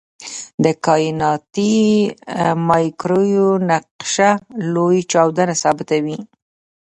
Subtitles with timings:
[0.63, 1.75] د کائناتي
[2.69, 4.31] مایکروویو نقشه
[4.73, 6.17] لوی چاودنه ثابتوي.